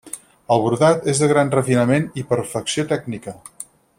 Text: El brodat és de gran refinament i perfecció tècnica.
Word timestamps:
El 0.53 0.63
brodat 0.67 1.05
és 1.13 1.21
de 1.23 1.29
gran 1.33 1.53
refinament 1.57 2.09
i 2.23 2.25
perfecció 2.33 2.89
tècnica. 2.95 3.37